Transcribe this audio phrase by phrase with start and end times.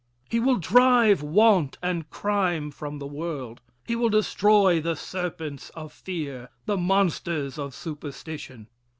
[0.31, 3.61] He will drive want and crime from the world.
[3.85, 8.67] He will destroy the serpents of fear, the monsters of superstition.